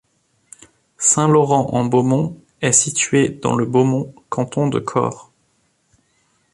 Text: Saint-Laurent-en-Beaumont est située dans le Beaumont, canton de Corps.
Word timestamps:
Saint-Laurent-en-Beaumont 0.97 2.35
est 2.61 2.71
située 2.71 3.29
dans 3.29 3.53
le 3.55 3.67
Beaumont, 3.67 4.15
canton 4.29 4.67
de 4.67 4.79
Corps. 4.79 5.31